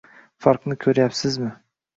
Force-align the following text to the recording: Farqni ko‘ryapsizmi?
Farqni 0.45 0.79
ko‘ryapsizmi? 0.85 1.55